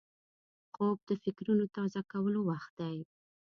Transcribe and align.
خوب 0.73 0.97
د 1.09 1.11
فکرونو 1.23 1.65
تازه 1.75 2.01
کولو 2.11 2.39
وخت 2.49 2.71
دی 2.79 2.97